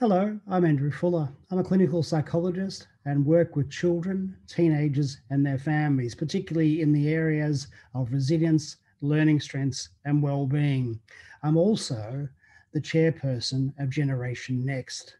[0.00, 1.28] Hello, I'm Andrew Fuller.
[1.50, 7.08] I'm a clinical psychologist and work with children, teenagers, and their families, particularly in the
[7.08, 7.66] areas
[7.96, 11.00] of resilience, learning strengths, and well-being.
[11.42, 12.28] I'm also
[12.72, 15.16] the chairperson of Generation Next.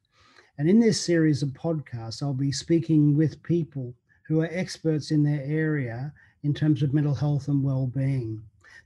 [0.59, 3.92] And in this series of podcasts, I'll be speaking with people
[4.29, 6.12] who are experts in their area
[6.45, 8.40] in terms of mental health and well-being.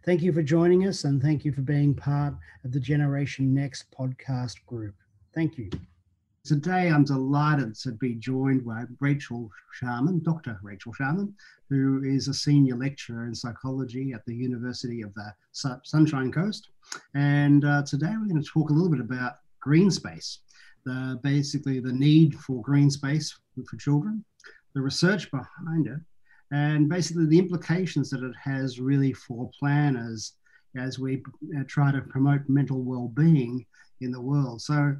[0.06, 2.32] Thank you for joining us and thank you for being part
[2.64, 4.95] of the Generation Next podcast group.
[5.35, 5.71] Thank you.
[6.45, 10.59] Today, I'm delighted to be joined by Rachael Sharman, Dr.
[10.62, 11.34] Rachael Sharman,
[11.70, 15.33] who is a senior lecturer in psychology at the University of the
[15.84, 16.69] Sunshine Coast.
[17.15, 20.41] And uh, today, we're going to talk a little bit about green space,
[20.84, 23.34] the, basically the need for green space
[23.67, 24.23] for children,
[24.75, 26.01] the research behind it,
[26.51, 30.34] and basically the implications that it has really for planners
[30.77, 31.23] as we
[31.59, 33.64] uh, try to promote mental well-being
[34.03, 34.61] in the world.
[34.61, 34.97] So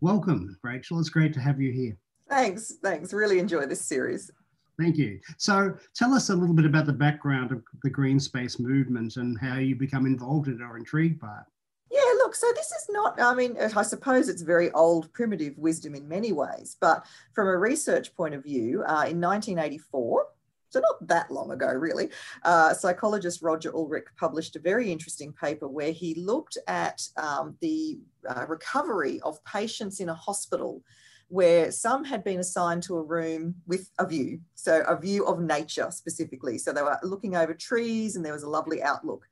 [0.00, 0.98] welcome, Rachael.
[1.00, 1.96] It's great to have you here.
[2.28, 2.74] Thanks.
[2.82, 3.12] Thanks.
[3.12, 4.30] Really enjoy this series.
[4.78, 5.20] Thank you.
[5.36, 9.38] So tell us a little bit about the background of the green space movement and
[9.38, 11.44] how you become involved in it or intrigued by it.
[11.92, 15.96] Yeah, look, so this is not, I mean, I suppose it's very old, primitive wisdom
[15.96, 17.04] in many ways, but
[17.34, 20.24] from a research point of view, uh, in 1984,
[20.70, 22.08] so not that long ago, really,
[22.44, 27.98] uh, psychologist Roger Ulrich published a very interesting paper where he looked at um, the
[28.28, 30.82] uh, recovery of patients in a hospital
[31.28, 35.40] where some had been assigned to a room with a view, so a view of
[35.40, 36.58] nature specifically.
[36.58, 39.26] So they were looking over trees and there was a lovely outlook.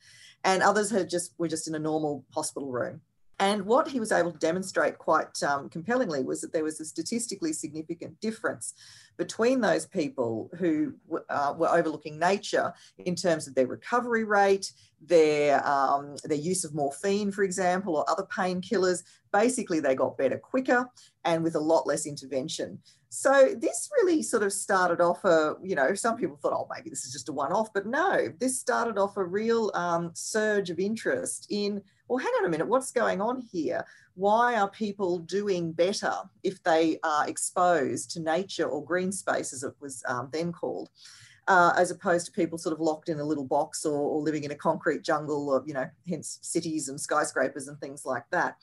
[0.45, 3.01] And others had just were just in a normal hospital room.
[3.41, 6.85] And what he was able to demonstrate quite um, compellingly was that there was a
[6.85, 8.75] statistically significant difference
[9.19, 10.95] between those people who
[11.29, 16.75] uh, were overlooking nature in terms of their recovery rate, their, um, their use of
[16.75, 19.03] morphine, for example, or other painkillers.
[19.33, 20.89] Basically, they got better quicker
[21.25, 22.79] and with a lot less intervention.
[23.11, 26.91] So this really sort of started off a, you know, some people thought, oh, maybe
[26.91, 30.79] this is just a one-off, but no, this started off a real um, surge of
[30.79, 33.85] interest in well, hang on a minute, what's going on here?
[34.19, 36.13] Why are people doing better
[36.43, 40.91] if they are exposed to nature or green space, as it was um, then called?
[41.47, 44.43] Uh, as opposed to people sort of locked in a little box or, or, living
[44.43, 48.57] in a concrete jungle of, you know, hence cities and skyscrapers and things like that.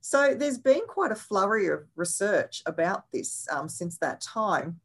[0.00, 4.78] So there's been quite a flurry of research about this um, since that time.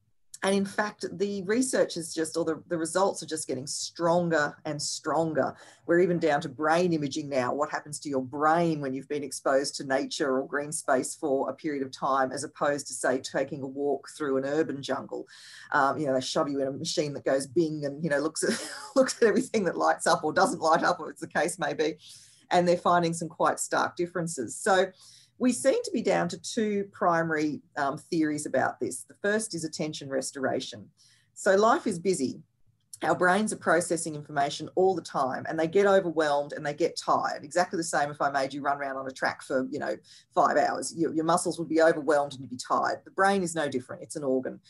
[0.45, 4.55] And in fact, the research is just, or the, the results are just getting stronger
[4.65, 5.55] and stronger.
[5.87, 7.51] We're even down to brain imaging now.
[7.51, 11.49] What happens to your brain when you've been exposed to nature or green space for
[11.49, 15.25] a period of time, as opposed to, say, taking a walk through an urban jungle?
[15.71, 18.19] Um, you know, they shove you in a machine that goes bing and, you know,
[18.19, 21.27] looks at, looks at everything that lights up or doesn't light up, or it's the
[21.27, 21.95] case may be.
[22.51, 24.55] And they're finding some quite stark differences.
[24.55, 24.91] So,
[25.37, 29.03] we seem to be down to two primary um, theories about this.
[29.03, 30.89] The first is attention restoration.
[31.33, 32.41] So life is busy.
[33.03, 36.97] Our brains are processing information all the time and they get overwhelmed and they get
[36.97, 37.43] tired.
[37.43, 39.97] Exactly the same if I made you run around on a track for, you know,
[40.33, 40.93] five hours.
[40.95, 43.01] Your, your muscles would be overwhelmed and you'd be tired.
[43.03, 44.01] The brain is no different.
[44.01, 44.61] It's an organ.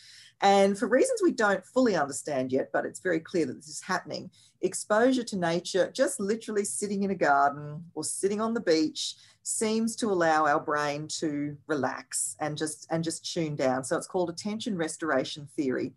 [0.42, 3.82] And for reasons we don't fully understand yet, but it's very clear that this is
[3.82, 4.32] happening,
[4.62, 9.96] exposure to nature, just literally sitting in a garden or sitting on the beach, seems
[9.96, 13.84] to allow our brain to relax and just and just tune down.
[13.84, 15.94] So it's called attention restoration theory.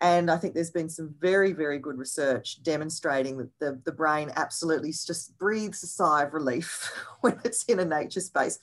[0.00, 4.30] And I think there's been some very, very good research demonstrating that the, the brain
[4.36, 6.90] absolutely just breathes a sigh of relief
[7.20, 8.58] when it's in a nature space.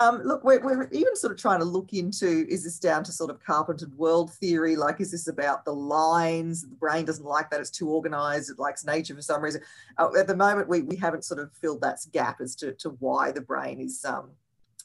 [0.00, 3.12] Um, look, we're, we're, even sort of trying to look into is this down to
[3.12, 4.74] sort of carpentered world theory?
[4.74, 6.62] Like, is this about the lines?
[6.62, 9.60] The brain doesn't like that, it's too organized, it likes nature for some reason.
[9.98, 12.90] Uh, at the moment, we, we haven't sort of filled that gap as to, to
[13.00, 14.30] why the brain is, um,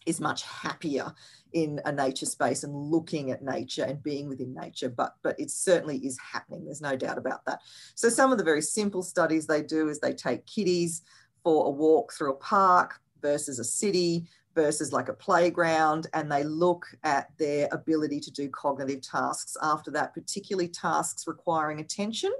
[0.07, 1.13] is much happier
[1.53, 5.51] in a nature space and looking at nature and being within nature, but, but it
[5.51, 6.65] certainly is happening.
[6.65, 7.59] There's no doubt about that.
[7.95, 11.03] So, some of the very simple studies they do is they take kiddies
[11.43, 16.43] for a walk through a park versus a city versus like a playground and they
[16.43, 22.31] look at their ability to do cognitive tasks after that, particularly tasks requiring attention.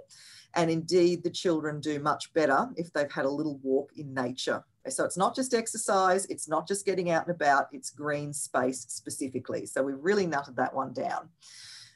[0.58, 4.64] And indeed, the children do much better if they've had a little walk in nature.
[4.90, 8.86] So it's not just exercise, it's not just getting out and about, it's green space
[8.90, 9.66] specifically.
[9.66, 11.30] So we've really nutted that one down.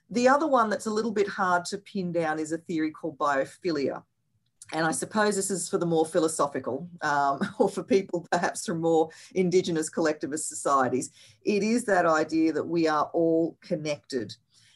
[0.10, 3.18] The other one that's a little bit hard to pin down is a theory called
[3.18, 4.04] biophilia
[4.74, 8.82] and I suppose this is for the more philosophical um, or for people perhaps from
[8.82, 11.12] more Indigenous collectivist societies.
[11.44, 14.36] It is that idea that we are all connected.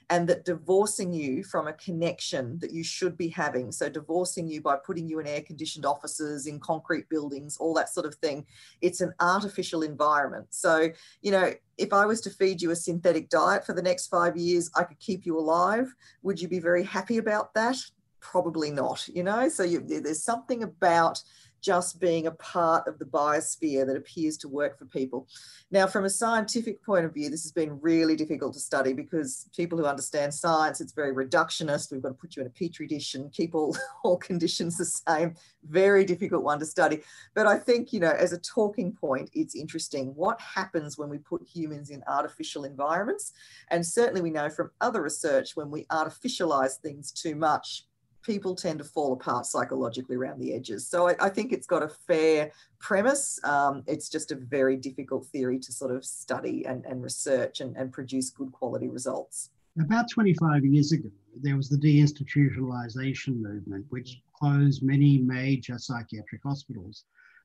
[0.10, 4.62] And that divorcing you from a connection that you should be having, so divorcing you
[4.62, 8.46] by putting you in air conditioned offices, in concrete buildings, all that sort of thing,
[8.82, 10.48] it's an artificial environment.
[10.52, 10.90] So,
[11.22, 14.38] you know, if I was to feed you a synthetic diet for the next five
[14.38, 15.94] years, I could keep you alive.
[16.24, 17.78] Would you be very happy about that?
[18.20, 19.50] Probably not, you know?
[19.50, 21.22] So you, there's something about
[21.66, 25.28] just being a part of the biosphere that appears to work for people.
[25.72, 29.50] Now, from a scientific point of view, this has been really difficult to study because
[29.56, 31.92] people who understand science, it's very reductionist.
[31.92, 34.86] We've got to put you in a petri dish and keep all, all conditions the
[34.86, 35.34] same.
[35.68, 37.02] Very difficult one to study.
[37.34, 40.14] But I think, you know, as a talking point, it's interesting.
[40.16, 43.34] What happens when we put humans in artificial environments?
[43.72, 47.86] And certainly we know from other research when we artificialize things too much,
[48.26, 50.88] people tend to fall apart psychologically around the edges.
[50.88, 53.40] So I, I think it's got a fair premise.
[53.44, 57.76] Um, it's just a very difficult theory to sort of study and, and research and,
[57.78, 59.52] and produce good quality results.
[59.80, 61.10] About 25 years ago,
[61.42, 67.04] there was the deinstitutionalization movement, which closed many major psychiatric hospitals.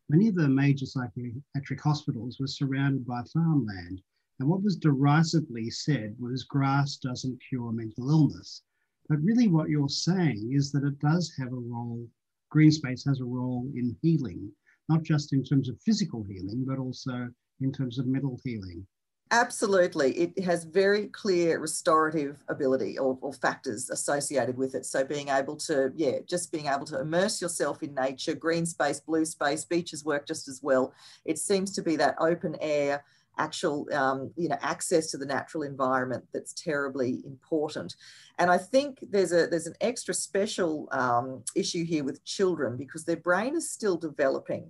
[0.08, 4.00] Many of the major psychiatric hospitals were surrounded by farmland.
[4.38, 8.62] And what was derisively said was grass doesn't cure mental illness.
[9.10, 12.06] But really, what you're saying is that it does have a role,
[12.48, 14.52] green space has a role in healing,
[14.88, 17.28] not just in terms of physical healing, but also
[17.60, 18.86] in terms of mental healing.
[19.32, 20.12] Absolutely.
[20.12, 24.86] It has very clear restorative ability or, or, factors associated with it.
[24.86, 29.00] So being able to, yeah, just being able to immerse yourself in nature, green space,
[29.00, 30.92] blue space, beaches work just as well.
[31.24, 33.04] It seems to be that open air,
[33.38, 37.96] actual um, you know access to the natural environment that's terribly important
[38.38, 43.04] and i think there's a there's an extra special um, issue here with children because
[43.04, 44.66] their brain is still developing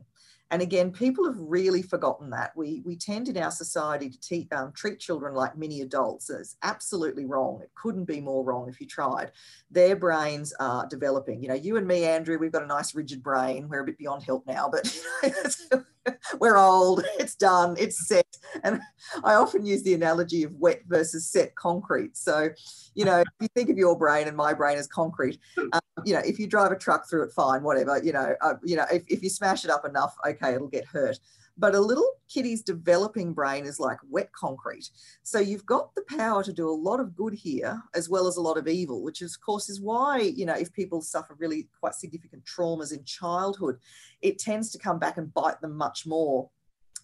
[0.53, 2.51] and again, people have really forgotten that.
[2.57, 6.29] We, we tend in our society to te- um, treat children like mini adults.
[6.29, 7.61] It's absolutely wrong.
[7.62, 9.31] It couldn't be more wrong if you tried.
[9.71, 11.41] Their brains are developing.
[11.41, 13.69] You know, you and me, Andrew, we've got a nice rigid brain.
[13.69, 14.93] We're a bit beyond help now, but
[16.41, 18.26] we're old, it's done, it's set.
[18.62, 18.81] And
[19.25, 22.17] I often use the analogy of wet versus set concrete.
[22.17, 22.50] So,
[22.94, 26.14] you know, if you think of your brain and my brain as concrete, um, you
[26.14, 28.87] know, if you drive a truck through it, fine, whatever, you know, uh, you know,
[28.93, 31.19] if, if you smash it up enough, okay, it'll get hurt.
[31.61, 34.89] But a little kiddie's developing brain is like wet concrete.
[35.23, 38.39] So you've got the power to do a lot of good here as well as
[38.39, 41.69] a lot of evil, which of course is why, you know, if people suffer really
[41.79, 43.77] quite significant traumas in childhood,
[44.23, 46.49] it tends to come back and bite them much more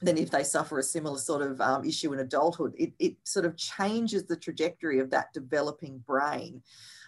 [0.01, 2.75] than if they suffer a similar sort of um, issue in adulthood.
[2.77, 6.63] It, it sort of changes the trajectory of that developing brain.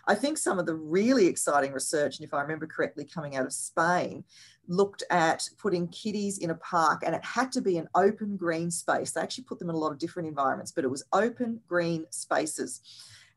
[0.09, 3.45] I think some of the really exciting research, and if I remember correctly, coming out
[3.45, 4.25] of Spain,
[4.67, 8.71] looked at putting kiddies in a park and it had to be an open green
[8.71, 9.13] space.
[9.13, 12.07] They actually put them in a lot of different environments, but it was open green
[12.11, 12.81] spaces.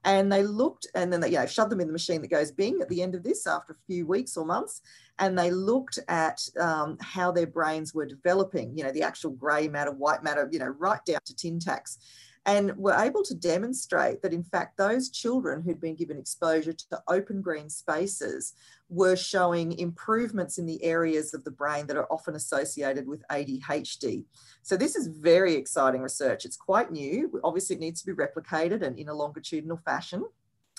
[0.06, 2.52] And they looked and then they you know, shoved them in the machine that goes
[2.52, 4.82] bing at the end of this after a few weeks or months.
[5.20, 9.68] And they looked at um, how their brains were developing, you know, the actual grey
[9.68, 12.00] matter, white matter, you know, right down to tin tacks
[12.46, 17.02] and were able to demonstrate that in fact those children who'd been given exposure to
[17.08, 18.54] open green spaces
[18.90, 24.26] were showing improvements in the areas of the brain that are often associated with ADHD.
[24.64, 26.46] So this is very exciting research.
[26.46, 27.40] It's quite new.
[27.44, 30.26] Obviously it needs to be replicated and in a longitudinal fashion.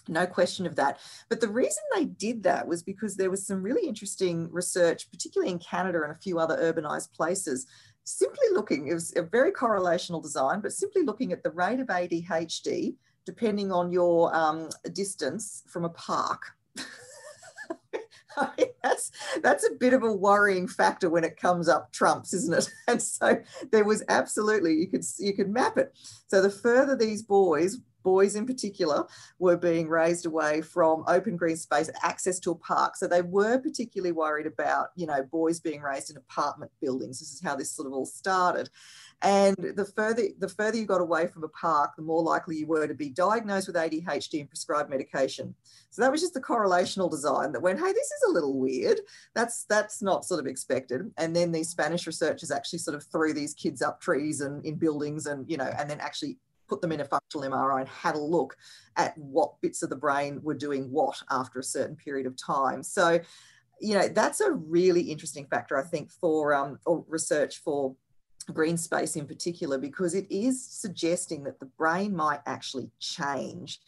[0.08, 0.98] No question of that.
[1.28, 5.52] But the reason they did that was because there was some really interesting research, particularly
[5.52, 7.66] in Canada and a few other urbanized places,
[8.04, 11.88] simply looking, it was a very correlational design, but simply looking at the rate of
[11.88, 12.94] ADHD
[13.25, 16.43] depending on your um, distance from a park.
[18.82, 19.12] that's
[19.43, 23.03] that's a bit of a worrying factor when it comes up trumps isn't it and
[23.03, 23.38] so
[23.70, 25.93] there was absolutely you could you could map it
[26.29, 29.04] so the further these boys boys in particular
[29.38, 32.96] were being raised away from open green space access to a park.
[32.96, 37.20] So they were particularly worried about you know boys being raised in apartment buildings.
[37.20, 38.70] This is how this sort of all started.
[39.22, 42.66] And the further the further you got away from a park the more likely you
[42.66, 45.54] were to be diagnosed with adhd and prescribed medication.
[45.90, 49.00] So that was just the correlational design that went hey this is a little weird.
[49.34, 51.02] That's that's not sort of expected.
[51.18, 54.74] And then these spanish researchers actually sort of threw these kids up trees and in
[54.74, 56.38] buildings and you know and then actually
[56.69, 58.56] put them in a functional MRI and had a look
[58.96, 62.82] at what bits of the brain were doing what after a certain period of time.
[62.82, 63.20] So,
[63.81, 66.78] you know, that's a really interesting factor, I think, for um,
[67.08, 67.94] research for
[68.52, 73.81] green space in particular, because it is suggesting that the brain might actually change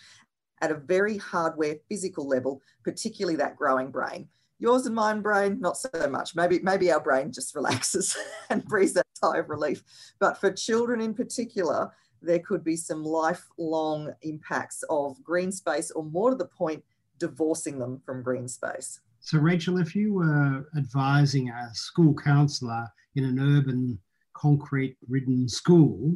[0.61, 4.28] at a very hardware physical level, particularly that growing brain.
[4.59, 6.35] Yours and mine brain, not so much.
[6.35, 8.16] Maybe, maybe our brain just relaxes
[8.50, 9.83] and breathes that sigh of relief.
[10.21, 11.90] But for children in particular,
[12.25, 16.83] there could be some lifelong impacts of green space, or more to the point,
[17.19, 19.00] divorcing them from green space.
[19.21, 23.99] So, Rachael, if you were advising a school counsellor in an urban,
[24.35, 26.12] concrete ridden school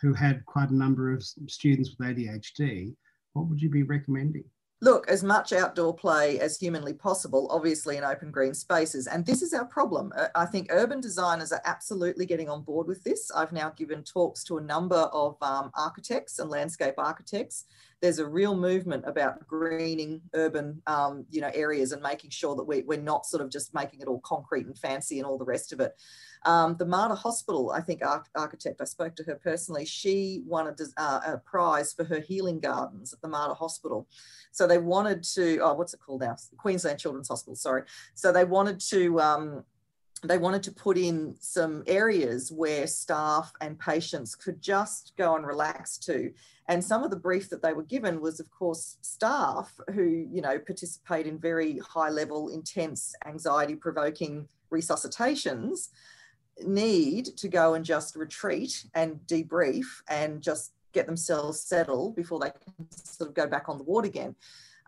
[0.00, 2.94] who had quite a number of students with ADHD,
[3.32, 4.44] what would you be recommending?
[4.82, 9.06] Look, as much outdoor play as humanly possible, obviously in open green spaces.
[9.06, 10.12] And this is our problem.
[10.16, 13.30] Uh, I think urban designers are absolutely getting on board with this.
[13.30, 17.66] I've now given talks to a number of um, architects and landscape architects.
[18.00, 22.64] There's a real movement about greening urban, um, you know, areas and making sure that
[22.64, 25.44] we, we're not sort of just making it all concrete and fancy and all the
[25.44, 25.94] rest of it.
[26.44, 28.02] Um, the Mater Hospital, I think,
[28.34, 32.58] architect, I spoke to her personally, she won a, uh, a, prize for her healing
[32.58, 34.08] gardens at the Mater Hospital.
[34.50, 36.34] So they wanted to, oh, what's it called now?
[36.56, 37.82] Queensland Children's Hospital, sorry.
[38.14, 39.64] So they wanted to, um,
[40.24, 45.46] they wanted to put in some areas where staff and patients could just go and
[45.46, 46.32] relax to.
[46.68, 50.40] And some of the brief that they were given was, of course, staff who, you
[50.40, 55.90] know, participate in very high level, intense, anxiety provoking resuscitations
[56.64, 62.50] need to go and just retreat and debrief and just get themselves settled before they
[62.50, 64.34] can sort of go back on the ward again.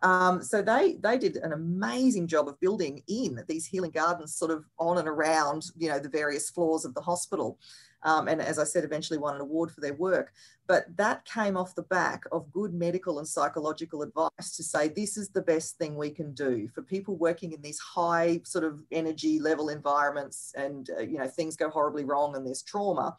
[0.03, 4.51] Um, so they they did an amazing job of building in these healing gardens sort
[4.51, 7.59] of on and around you know the various floors of the hospital
[8.05, 10.33] um, and as I said, eventually won an award for their work.
[10.67, 15.17] But that came off the back of good medical and psychological advice to say this
[15.17, 18.83] is the best thing we can do for people working in these high sort of
[18.91, 23.17] energy level environments, and uh, you know things go horribly wrong and there's trauma.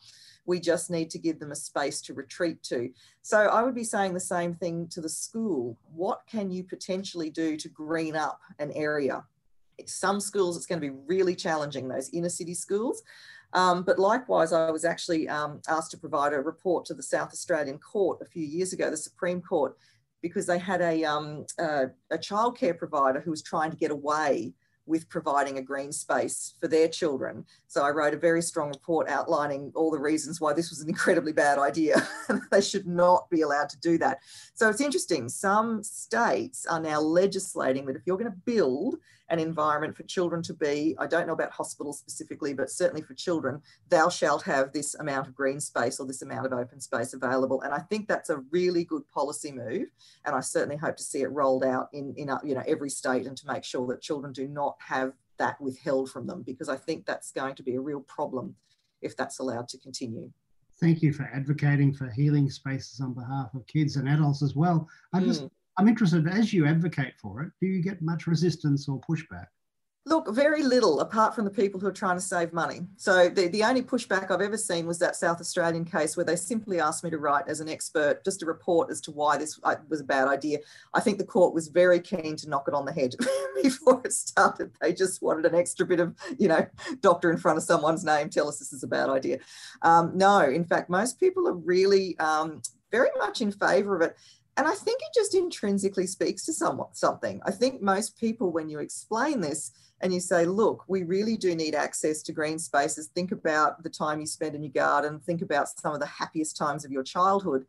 [0.47, 2.91] We just need to give them a space to retreat to.
[3.23, 5.77] So I would be saying the same thing to the school.
[5.91, 9.23] What can you potentially do to green up an area?
[9.87, 13.01] Some schools, it's going to be really challenging, those inner city schools.
[13.55, 17.31] Um, but likewise, I was actually um, asked to provide a report to the South
[17.31, 19.77] Australian Court a few years ago, the Supreme Court,
[20.21, 24.53] because they had a, um, a, a childcare provider who was trying to get away
[24.85, 27.45] with providing a green space for their children.
[27.67, 30.89] So I wrote a very strong report outlining all the reasons why this was an
[30.89, 32.07] incredibly bad idea.
[32.51, 34.19] they should not be allowed to do that.
[34.53, 35.29] So it's interesting.
[35.29, 38.97] Some states are now legislating that if you're going to build
[39.29, 43.13] an environment for children to be, I don't know about hospitals specifically, but certainly for
[43.13, 47.13] children, thou shalt have this amount of green space or this amount of open space
[47.13, 47.62] available.
[47.62, 49.88] And I think that's a really good policy move.
[50.25, 53.25] And I certainly hope to see it rolled out in, in you know, every state
[53.25, 56.77] and to make sure that children do not have that withheld from them, because I
[56.77, 58.55] think that's going to be a real problem
[59.01, 60.32] if that's allowed to continue
[60.79, 64.88] thank you for advocating for healing spaces on behalf of kids and adults as well.
[65.13, 65.50] I just mm.
[65.77, 69.48] I'm interested, as you advocate for it, do you get much resistance or pushback?
[70.08, 72.82] Look, very little, apart from the people who are trying to save money.
[72.96, 76.36] So the, the only pushback I've ever seen was that South Australian case where they
[76.36, 79.60] simply asked me to write as an expert just a report as to why this
[79.63, 80.60] uh, was a bad idea.
[80.94, 83.15] I think the court was very keen to knock it on the head
[83.63, 84.70] before it started.
[84.79, 86.67] They just wanted an extra bit of, you know,
[87.01, 89.39] doctor in front of someone's name, tell us this is a bad idea.
[89.82, 94.15] Um, no, in fact, most people are really um, very much in favour of it.
[94.57, 97.41] And I think it just intrinsically speaks to someone, something.
[97.45, 99.71] I think most people, when you explain this
[100.01, 103.89] and you say, look, we really do need access to green spaces, think about the
[103.89, 107.03] time you spend in your garden, think about some of the happiest times of your
[107.03, 107.65] childhood.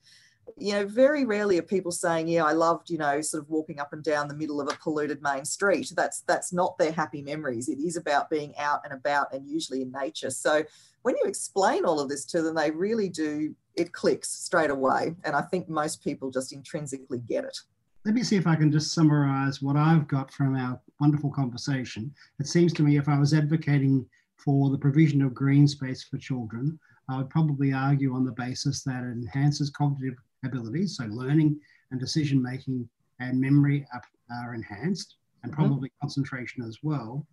[0.57, 3.81] You know, very rarely are people saying, yeah, I loved, you know, sort of walking
[3.81, 5.93] up and down the middle of a polluted main street.
[5.97, 7.69] That's that's not their happy memories.
[7.69, 10.31] It is about being out and about and usually in nature.
[10.31, 10.62] So
[11.07, 15.15] when you explain all of this to them, they really do it clicks straight away.
[15.23, 17.57] And I think most people just intrinsically get it.
[18.05, 22.13] Let me see if I can just summarize what I've got from our wonderful conversation.
[22.41, 24.05] It seems to me if I was advocating
[24.37, 26.77] for the provision of green space for children,
[27.09, 31.57] I would probably argue on the basis that it enhances cognitive abilities, so learning
[31.93, 32.89] and decision making
[33.21, 34.03] and memory are,
[34.43, 35.63] are enhanced, and mm-hmm.
[35.63, 36.05] probably mm-hmm.
[36.05, 37.25] concentration as well.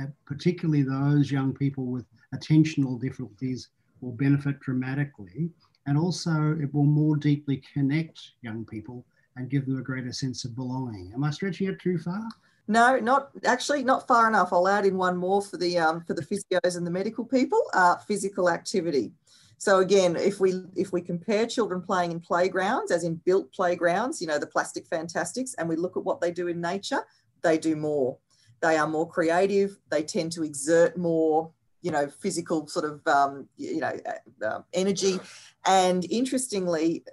[0.00, 3.68] Uh, particularly those young people with attentional difficulties
[4.00, 5.50] will benefit dramatically
[5.86, 9.04] and also, it will more deeply connect young people
[9.36, 11.12] and give them a greater sense of belonging.
[11.14, 12.26] Am I stretching it too far?
[12.66, 14.52] No, not actually, not far enough.
[14.52, 17.60] I'll add in one more for the um, for the physios and the medical people.
[17.74, 19.12] Uh, physical activity.
[19.58, 24.22] So again, if we if we compare children playing in playgrounds, as in built playgrounds,
[24.22, 27.02] you know the plastic fantastics, and we look at what they do in nature,
[27.42, 28.16] they do more.
[28.64, 29.76] They are more creative.
[29.90, 31.50] They tend to exert more
[31.82, 35.20] you know physical sort of um, you know uh, uh, energy
[35.66, 37.04] and interestingly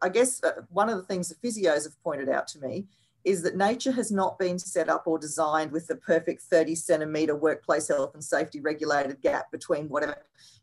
[0.00, 2.86] i guess uh, one of the things the physios have pointed out to me
[3.24, 7.36] is that nature has not been set up or designed with the perfect 30 centimeter
[7.36, 10.16] workplace health and safety regulated gap between whatever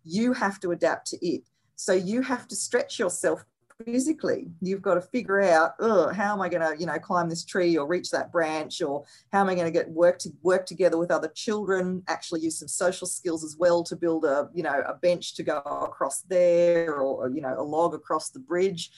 [0.04, 1.44] you have to adapt to it
[1.76, 3.46] so you have to stretch yourself
[3.84, 4.52] physically.
[4.62, 7.46] You've got to figure out, oh, how am I going to, you know, climb this
[7.46, 10.66] tree or reach that branch, or how am I going to get work to work
[10.66, 12.04] together with other children?
[12.08, 15.44] Actually, use some social skills as well to build a, you know, a bench to
[15.44, 18.92] go across there, or you know, a log across the bridge.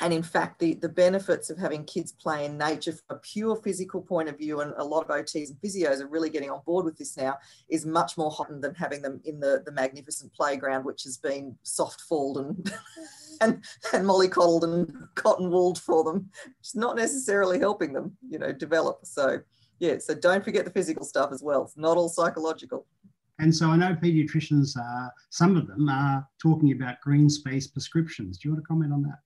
[0.00, 3.56] And in fact, the, the benefits of having kids play in nature from a pure
[3.56, 6.62] physical point of view, and a lot of OTs and physios are really getting on
[6.64, 7.36] board with this now,
[7.68, 11.54] is much more hot than having them in the, the magnificent playground, which has been
[11.62, 12.72] soft falled and
[13.40, 16.30] and, and mollycoddled and cotton wooled for them.
[16.60, 19.00] It's not necessarily helping them, you know, develop.
[19.04, 19.40] So
[19.78, 21.64] yeah, so don't forget the physical stuff as well.
[21.64, 22.86] It's not all psychological.
[23.38, 28.36] And so I know pediatricians, uh, some of them are talking about green space prescriptions.
[28.36, 29.18] Do you want to comment on that?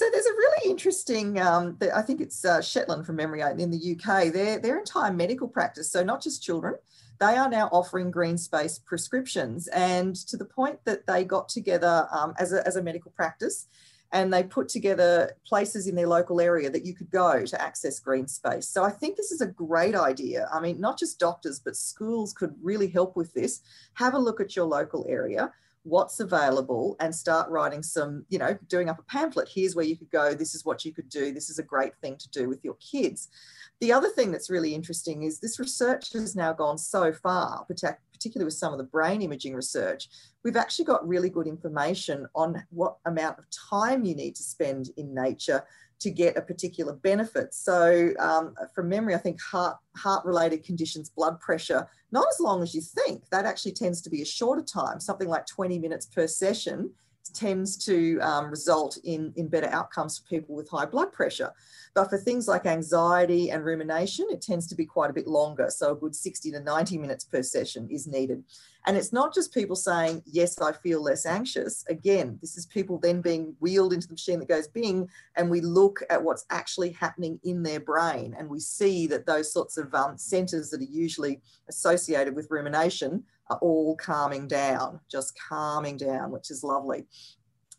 [0.00, 3.98] So there's a really interesting, um, I think it's uh, Shetland from memory in the
[3.98, 6.76] UK, their, their entire medical practice, so not just children,
[7.18, 9.68] they are now offering green space prescriptions.
[9.68, 13.68] And to the point that they got together um, as, a, as a medical practice
[14.10, 18.00] and they put together places in their local area that you could go to access
[18.00, 18.70] green space.
[18.70, 20.48] So I think this is a great idea.
[20.50, 23.60] I mean, not just doctors, but schools could really help with this.
[23.94, 25.52] Have a look at your local area
[25.84, 29.48] what's available and start writing some, you know, doing up a pamphlet.
[29.52, 30.34] Here's where you could go.
[30.34, 31.32] This is what you could do.
[31.32, 33.28] This is a great thing to do with your kids.
[33.80, 38.44] The other thing that's really interesting is this research has now gone so far, particularly
[38.44, 40.08] with some of the brain imaging research.
[40.44, 44.90] We've actually got really good information on what amount of time you need to spend
[44.98, 45.64] in nature
[46.00, 47.54] to get a particular benefit.
[47.54, 52.62] So, um, from memory, I think heart heart related conditions, blood pressure, not as long
[52.62, 53.28] as you think.
[53.30, 56.90] That actually tends to be a shorter time, something like 20 minutes per session
[57.32, 61.52] tends to um, result in, in better outcomes for people with high blood pressure.
[61.94, 65.68] But for things like anxiety and rumination, it tends to be quite a bit longer.
[65.70, 68.44] So a good 60 to 90 minutes per session is needed.
[68.86, 71.84] And it's not just people saying, yes, I feel less anxious.
[71.88, 75.60] Again, this is people then being wheeled into the machine that goes bing, and we
[75.60, 78.34] look at what's actually happening in their brain.
[78.38, 83.24] And we see that those sorts of um, centers that are usually associated with rumination
[83.50, 87.04] are all calming down, just calming down, which is lovely.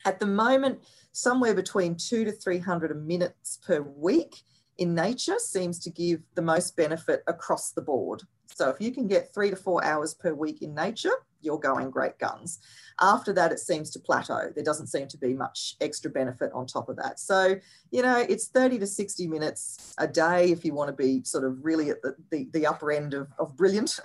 [0.06, 0.80] At the moment,
[1.12, 4.44] somewhere between two to 300 minutes per week
[4.82, 8.24] in nature seems to give the most benefit across the board.
[8.48, 11.92] So if you can get three to four hours per week in nature, you're going
[11.92, 12.60] great guns.
[13.00, 14.52] After that, it seems to plateau.
[14.56, 17.20] There doesn't seem to be much extra benefit on top of that.
[17.20, 17.58] So,
[17.92, 21.44] you know, it's 30 to 60 minutes a day if you want to be sort
[21.44, 24.00] of really at the, the, the upper end of, of brilliant.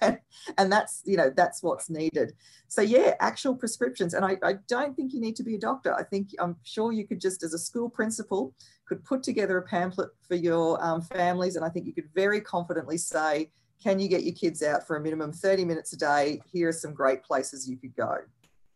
[0.00, 2.34] and that's, you know, that's what's needed.
[2.68, 4.14] So, yeah, actual prescriptions.
[4.14, 5.92] And I, I don't think you need to be a doctor.
[5.92, 8.54] I think I'm sure you could just, as a school principal,
[8.86, 11.56] could put together a pamphlet for your um, families.
[11.56, 13.50] And I think you could very confidently say,
[13.82, 16.40] can you get your kids out for a minimum 30 minutes a day?
[16.52, 18.18] Here are some great places you could go.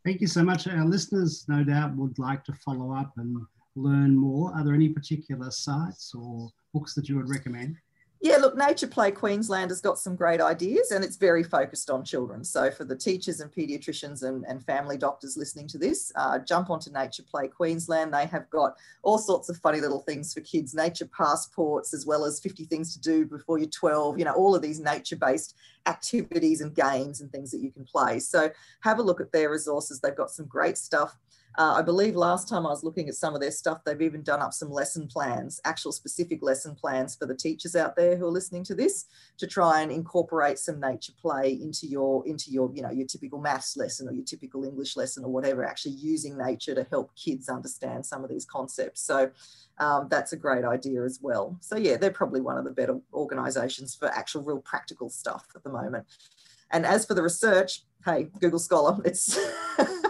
[0.04, 0.66] Thank you so much.
[0.66, 3.36] Our listeners, no doubt, would like to follow up and
[3.76, 4.52] learn more.
[4.54, 7.76] Are there any particular sites or books that you would recommend?
[8.20, 12.04] Yeah, look, Nature Play Queensland has got some great ideas and it's very focused on
[12.04, 12.42] children.
[12.42, 16.68] So, for the teachers and paediatricians and, and family doctors listening to this, uh, jump
[16.68, 18.12] onto Nature Play Queensland.
[18.12, 22.24] They have got all sorts of funny little things for kids, nature passports, as well
[22.24, 25.54] as 50 things to do before you're 12, you know, all of these nature based
[25.86, 28.18] activities and games and things that you can play.
[28.18, 28.50] So,
[28.80, 30.00] have a look at their resources.
[30.00, 31.16] They've got some great stuff.
[31.58, 34.22] Uh, I believe last time I was looking at some of their stuff, they've even
[34.22, 38.26] done up some lesson plans, actual specific lesson plans for the teachers out there who
[38.26, 39.06] are listening to this
[39.38, 43.40] to try and incorporate some nature play into your, into your, you know, your typical
[43.40, 47.48] maths lesson or your typical English lesson or whatever, actually using nature to help kids
[47.48, 49.02] understand some of these concepts.
[49.02, 49.28] So
[49.78, 51.56] um, that's a great idea as well.
[51.60, 55.64] So yeah, they're probably one of the better organizations for actual real practical stuff at
[55.64, 56.06] the moment.
[56.70, 59.36] And as for the research, hey, Google Scholar, it's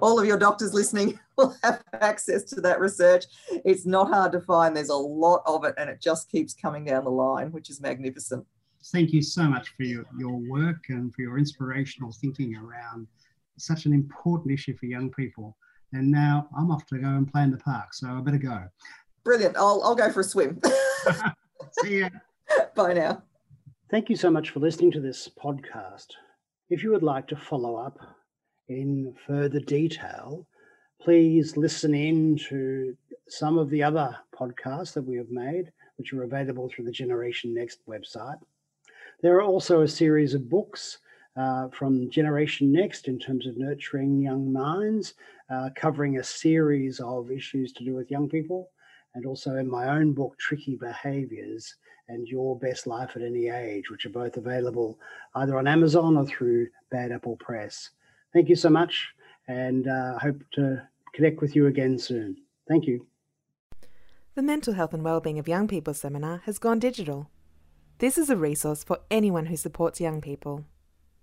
[0.00, 3.24] all of your doctors listening will have access to that research.
[3.64, 4.76] It's not hard to find.
[4.76, 7.80] There's a lot of it, and it just keeps coming down the line, which is
[7.80, 8.44] magnificent.
[8.92, 13.06] Thank you so much for your, your work and for your inspirational thinking around
[13.58, 15.56] such an important issue for young people.
[15.92, 18.64] And now I'm off to go and play in the park, so I better go.
[19.24, 19.56] Brilliant.
[19.56, 20.60] I'll, I'll go for a swim.
[21.82, 22.08] See ya.
[22.74, 23.22] Bye now.
[23.90, 26.08] Thank you so much for listening to this podcast.
[26.70, 27.98] If you would like to follow up
[28.68, 30.46] in further detail,
[31.00, 32.96] please listen in to
[33.28, 37.54] some of the other podcasts that we have made, which are available through the Generation
[37.54, 38.38] Next website.
[39.22, 40.98] There are also a series of books
[41.36, 45.14] uh, from Generation Next in terms of nurturing young minds,
[45.50, 48.70] uh, covering a series of issues to do with young people,
[49.14, 51.74] and also in my own book, Tricky Behaviors
[52.08, 54.98] and Your Best Life at Any Age, which are both available
[55.34, 57.90] either on Amazon or through Bad Apple Press.
[58.38, 59.08] Thank you so much,
[59.48, 60.80] and uh, hope to
[61.12, 62.36] connect with you again soon.
[62.68, 63.04] Thank you.
[64.36, 67.30] The Mental Health and Wellbeing of Young People seminar has gone digital.
[67.98, 70.66] This is a resource for anyone who supports young people.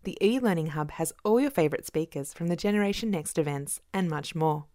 [0.04, 4.10] The e Learning Hub has all your favourite speakers from the Generation Next events and
[4.10, 4.66] much more.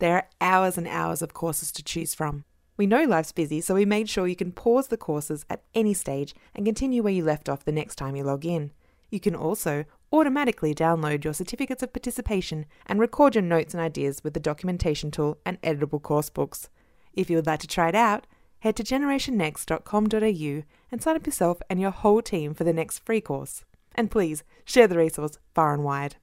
[0.00, 2.42] There are hours and hours of courses to choose from.
[2.76, 5.94] We know life's busy, so we made sure you can pause the courses at any
[5.94, 8.72] stage and continue where you left off the next time you log in.
[9.12, 14.22] You can also automatically download your certificates of participation and record your notes and ideas
[14.22, 16.68] with the documentation tool and editable course books.
[17.12, 18.26] If you would like to try it out,
[18.60, 23.20] head to generationnext.com.au and sign up yourself and your whole team for the next free
[23.20, 23.64] course.
[23.94, 26.16] And please share the resource far and wide.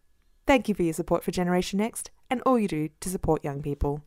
[0.47, 3.61] Thank you for your support for Generation Next and all you do to support young
[3.61, 4.03] people.